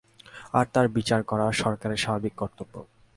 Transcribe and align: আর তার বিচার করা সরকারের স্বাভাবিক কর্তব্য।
আর 0.53 0.65
তার 0.73 0.87
বিচার 0.97 1.21
করা 1.23 1.45
সরকারের 1.61 2.01
স্বাভাবিক 2.03 2.33
কর্তব্য। 2.37 2.75